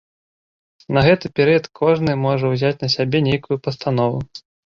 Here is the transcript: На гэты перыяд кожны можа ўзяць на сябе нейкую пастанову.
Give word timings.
На 0.95 1.01
гэты 1.07 1.29
перыяд 1.39 1.65
кожны 1.81 2.15
можа 2.25 2.45
ўзяць 2.55 2.81
на 2.85 2.89
сябе 2.97 3.17
нейкую 3.29 3.57
пастанову. 3.67 4.19